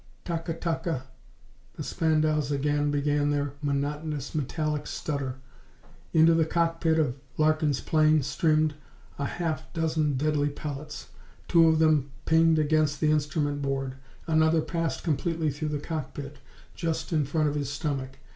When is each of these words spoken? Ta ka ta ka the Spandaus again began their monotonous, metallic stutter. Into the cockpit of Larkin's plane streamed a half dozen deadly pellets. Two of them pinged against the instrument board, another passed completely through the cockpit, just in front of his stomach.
Ta 0.25 0.39
ka 0.39 0.53
ta 0.53 0.79
ka 0.79 1.01
the 1.75 1.83
Spandaus 1.83 2.49
again 2.49 2.89
began 2.89 3.29
their 3.29 3.53
monotonous, 3.61 4.33
metallic 4.33 4.87
stutter. 4.87 5.35
Into 6.11 6.33
the 6.33 6.43
cockpit 6.43 6.97
of 6.97 7.19
Larkin's 7.37 7.81
plane 7.81 8.23
streamed 8.23 8.73
a 9.19 9.25
half 9.25 9.71
dozen 9.73 10.17
deadly 10.17 10.49
pellets. 10.49 11.09
Two 11.47 11.67
of 11.67 11.77
them 11.77 12.09
pinged 12.25 12.57
against 12.57 12.99
the 12.99 13.11
instrument 13.11 13.61
board, 13.61 13.93
another 14.25 14.61
passed 14.63 15.03
completely 15.03 15.51
through 15.51 15.69
the 15.69 15.77
cockpit, 15.77 16.39
just 16.73 17.13
in 17.13 17.23
front 17.23 17.47
of 17.49 17.53
his 17.53 17.69
stomach. 17.71 18.17